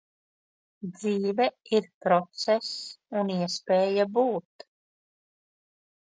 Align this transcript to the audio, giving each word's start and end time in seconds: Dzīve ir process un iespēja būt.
Dzīve 0.93 1.43
ir 1.79 1.89
process 2.05 2.71
un 3.21 3.29
iespēja 3.33 4.07
būt. 4.15 4.65